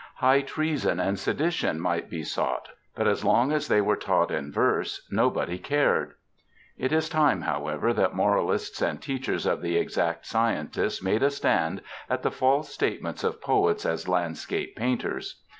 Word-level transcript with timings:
'"High 0.25 0.41
treason 0.41 0.99
and 0.99 1.19
sedition 1.19 1.79
might 1.79 2.09
be 2.09 2.23
sought, 2.23 2.69
but 2.95 3.05
asT 3.07 3.23
long 3.23 3.51
as 3.51 3.67
they 3.67 3.81
were 3.81 3.95
taught 3.95 4.31
in 4.31 4.51
verse 4.51 5.07
nobody 5.11 5.59
cared. 5.59 6.13
It 6.75 6.91
is 6.91 7.07
time, 7.07 7.41
however, 7.41 7.93
that 7.93 8.15
moralists 8.15 8.81
and 8.81 8.99
teachers 8.99 9.45
of 9.45 9.61
the 9.61 9.77
exact 9.77 10.25
sciences 10.25 11.03
made 11.03 11.21
a 11.21 11.29
stand 11.29 11.83
at 12.09 12.23
the 12.23 12.31
false 12.31 12.73
statements 12.73 13.23
of 13.23 13.41
poets 13.41 13.85
as 13.85 14.09
landscape 14.09 14.75
painters. 14.75 15.43